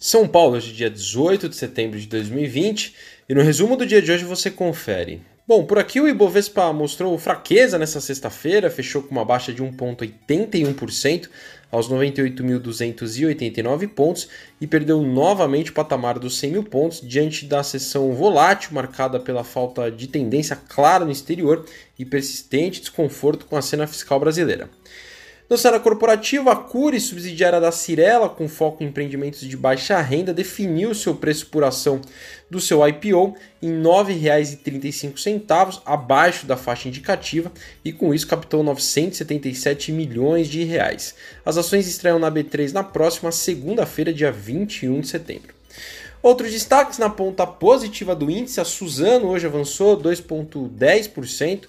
[0.00, 2.94] São Paulo, hoje dia 18 de setembro de 2020,
[3.28, 5.20] e no resumo do dia de hoje você confere.
[5.44, 11.28] Bom, por aqui o Ibovespa mostrou fraqueza nessa sexta-feira, fechou com uma baixa de 1,81%
[11.72, 14.28] aos 98.289 pontos
[14.60, 19.42] e perdeu novamente o patamar dos 100 mil pontos diante da sessão volátil marcada pela
[19.42, 21.64] falta de tendência clara no exterior
[21.98, 24.70] e persistente desconforto com a cena fiscal brasileira.
[25.48, 30.34] No cenário corporativo, a Cure, subsidiária da Cirela, com foco em empreendimentos de baixa renda,
[30.34, 32.02] definiu seu preço por ação
[32.50, 37.50] do seu IPO em R$ 9,35, abaixo da faixa indicativa,
[37.82, 41.14] e com isso captou 977 milhões de reais.
[41.46, 45.54] As ações estreiam na B3 na próxima segunda-feira, dia 21 de setembro.
[46.22, 51.62] Outros destaques na ponta positiva do índice, a Suzano hoje avançou 2,10%,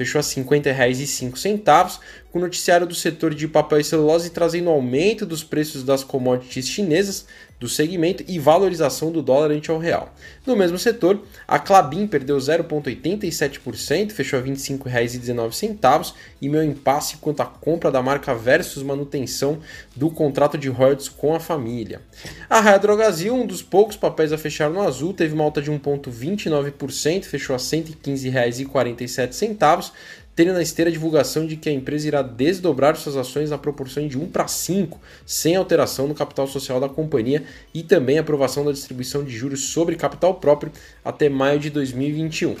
[0.00, 1.98] fechou a R$ 50,05,
[2.32, 6.66] com o noticiário do setor de papel e celulose trazendo aumento dos preços das commodities
[6.66, 7.26] chinesas
[7.58, 10.14] do segmento e valorização do dólar ante ao real.
[10.46, 17.42] No mesmo setor, a Clabin perdeu 0,87%, fechou a R$ 25,19 e meu impasse quanto
[17.42, 19.58] à compra da marca versus manutenção
[19.94, 22.00] do contrato de royalties com a família.
[22.48, 25.70] A Raia Drogasil, um dos poucos papéis a fechar no azul, teve uma alta de
[25.70, 29.89] 1,29%, fechou a R$ 115,47
[30.34, 34.06] tendo na esteira a divulgação de que a empresa irá desdobrar suas ações na proporção
[34.06, 38.72] de 1 para 5, sem alteração no capital social da companhia e também aprovação da
[38.72, 40.72] distribuição de juros sobre capital próprio
[41.04, 42.56] até maio de 2021.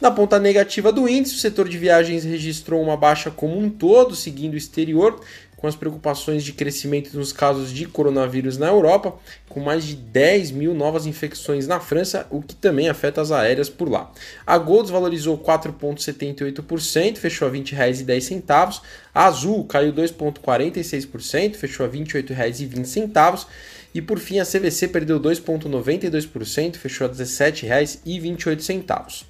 [0.00, 4.16] Na ponta negativa do índice, o setor de viagens registrou uma baixa como um todo,
[4.16, 5.20] seguindo o exterior,
[5.58, 9.12] com as preocupações de crescimento nos casos de coronavírus na Europa,
[9.46, 13.68] com mais de 10 mil novas infecções na França, o que também afeta as aéreas
[13.68, 14.10] por lá.
[14.46, 18.80] A Gol desvalorizou 4,78%, fechou a R$ 20,10.
[19.14, 23.46] A Azul caiu 2,46%, fechou a R$ 28,20.
[23.92, 29.28] E por fim, a CVC perdeu 2,92%, fechou a R$ 17,28.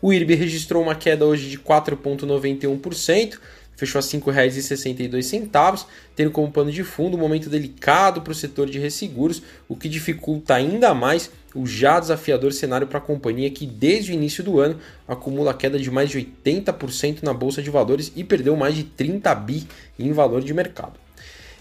[0.00, 3.38] O IRB registrou uma queda hoje de 4,91%,
[3.76, 8.70] fechou a R$ 5,62, tendo como pano de fundo um momento delicado para o setor
[8.70, 13.66] de resseguros, o que dificulta ainda mais o já desafiador cenário para a companhia que
[13.66, 18.12] desde o início do ano acumula queda de mais de 80% na bolsa de valores
[18.14, 19.66] e perdeu mais de 30 bi
[19.98, 21.07] em valor de mercado.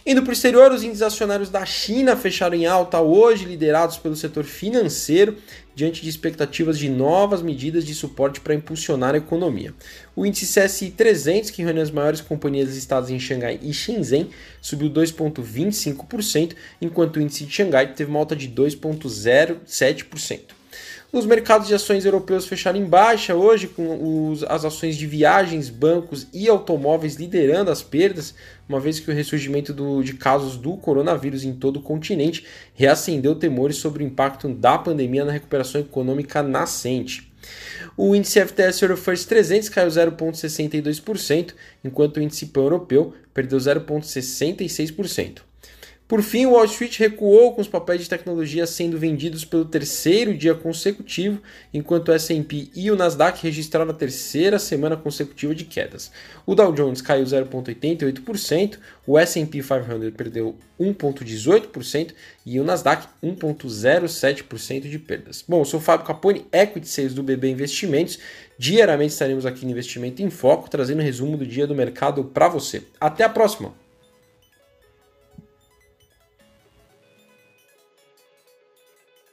[0.10, 4.16] Indo para o exterior, os índices acionários da China fecharam em alta hoje, liderados pelo
[4.16, 5.36] setor financeiro,
[5.76, 9.74] diante de expectativas de novas medidas de suporte para impulsionar a economia.
[10.16, 14.30] O índice CSI 300, que reúne as maiores companhias listadas em Xangai e Shenzhen,
[14.62, 20.40] subiu 2,25%, enquanto o índice de Xangai teve uma alta de 2,07%.
[21.10, 25.70] Os mercados de ações europeus fecharam em baixa hoje, com os, as ações de viagens,
[25.70, 28.36] bancos e automóveis liderando as perdas,
[28.68, 33.36] uma vez que o ressurgimento do, de casos do coronavírus em todo o continente reacendeu
[33.36, 37.32] temores sobre o impacto da pandemia na recuperação econômica nascente.
[37.96, 41.54] O índice FTSE Eurofirst 300 caiu 0,62%,
[41.86, 45.38] enquanto o índice PAN europeu perdeu 0,66%.
[46.08, 50.34] Por fim, o Wall Street recuou com os papéis de tecnologia sendo vendidos pelo terceiro
[50.34, 51.42] dia consecutivo,
[51.74, 56.10] enquanto o S&P e o Nasdaq registraram a terceira semana consecutiva de quedas.
[56.46, 62.14] O Dow Jones caiu 0,88%, o S&P 500 perdeu 1,18%
[62.46, 65.44] e o Nasdaq 1,07% de perdas.
[65.46, 68.18] Bom, eu sou o Fábio Capone, Equity Sales do BB Investimentos.
[68.58, 72.48] Diariamente estaremos aqui no Investimento em Foco, trazendo um resumo do dia do mercado para
[72.48, 72.84] você.
[72.98, 73.87] Até a próxima!